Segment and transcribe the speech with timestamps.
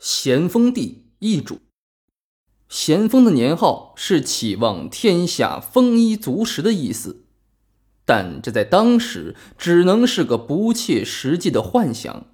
[0.00, 1.58] 咸丰帝易主。
[2.68, 7.24] 咸丰的年号是期望天下丰衣足食的意思，
[8.04, 12.26] 但这在当时只能是个不切实际的幻想。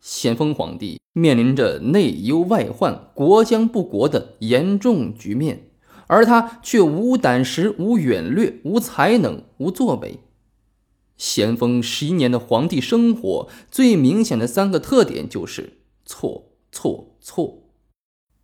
[0.00, 5.72] 咸丰皇帝面临着内忧外患、国将不国的严重局面，
[6.06, 10.20] 而他却无胆识、无远略、无才能、无作为。
[11.18, 16.52] 咸丰十一年的皇帝生活最明显的三个特点就是错。
[16.74, 17.62] 错错，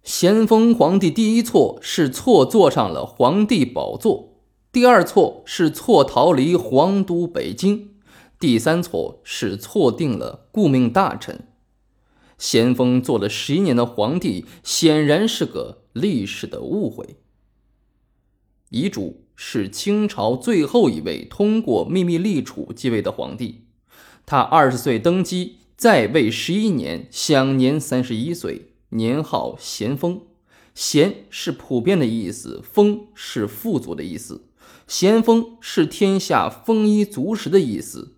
[0.05, 7.97] 咸丰皇帝第一错是错坐上了皇帝宝座，第二错是错逃离皇都北京，
[8.39, 11.49] 第三错是错定了顾命大臣。
[12.39, 17.17] 咸丰做了十一年的皇帝，显然是个历史的误会。
[18.69, 23.65] 遗嘱是清朝最后一位通过秘密立储继位的皇帝，
[24.25, 25.57] 他二十岁登基。
[25.81, 30.21] 在位十一年，享年三十一岁，年号咸丰。
[30.75, 34.51] 咸是普遍的意思，丰是富足的意思。
[34.87, 38.17] 咸丰是天下丰衣足食的意思。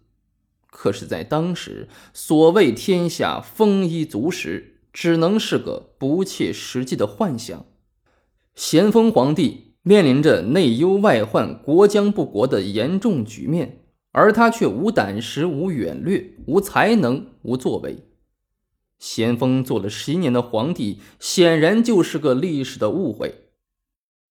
[0.73, 7.65] 可是，在当时，所谓天下丰衣足食，只能是个不切实际的幻想。
[8.57, 13.82] 咸丰皇帝面临着内忧外患、国将不国的严重局面。
[14.13, 18.05] 而他却无胆识、无远略、无才能、无作为。
[18.99, 23.49] 咸丰做了十一年的皇帝，显然就是个历史的误会。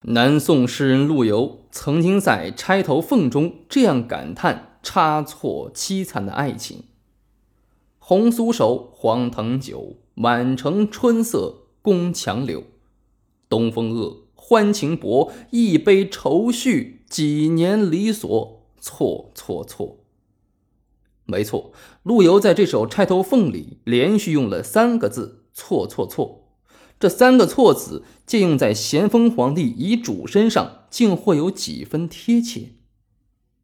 [0.03, 6.85] 南宋诗人陆游曾经在《钗头凤》中这样感叹差错凄惨的爱情
[7.99, 12.63] ：“红酥手，黄藤酒，满城春色宫墙柳。
[13.49, 19.99] 东风恶，欢情薄，一杯愁绪，几年离索。”错错错，
[21.25, 26.57] 没错，陆游在这首《钗头凤》里连续用了三个字“错错错”，
[26.99, 32.71] 这三个错字借用在咸丰皇帝遗嘱身上，竟或有几分贴切。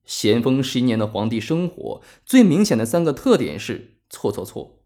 [0.05, 4.83] 咸丰十一年的皇帝生活最明显的三个特点是“错错错”。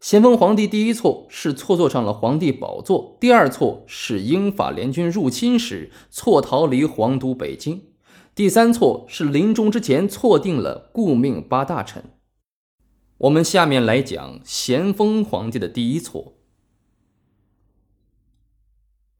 [0.00, 7.82] 咸丰皇帝第一错是错坐上了皇帝宝座，第二错是英法联军入侵时错逃离皇都北京。
[8.36, 12.04] 第三错是临终之前错定了顾命八大臣。
[13.16, 16.35] 我们下面来讲咸丰皇帝的第一错。